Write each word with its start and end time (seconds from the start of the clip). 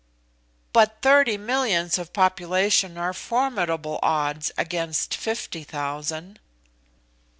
"But 0.73 0.97
thirty 1.03 1.37
millions 1.37 1.99
of 1.99 2.11
population 2.11 2.97
are 2.97 3.13
formidable 3.13 3.99
odds 4.01 4.51
against 4.57 5.13
fifty 5.13 5.63
thousand!" 5.63 6.39